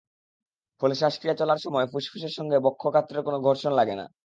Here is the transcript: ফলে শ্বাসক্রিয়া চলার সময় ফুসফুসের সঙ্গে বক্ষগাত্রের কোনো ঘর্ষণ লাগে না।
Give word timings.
ফলে 0.81 0.93
শ্বাসক্রিয়া 0.95 1.39
চলার 1.39 1.59
সময় 1.65 1.87
ফুসফুসের 1.91 2.33
সঙ্গে 2.37 2.57
বক্ষগাত্রের 2.65 3.25
কোনো 3.27 3.37
ঘর্ষণ 3.39 3.71
লাগে 3.79 3.95
না। 3.95 4.05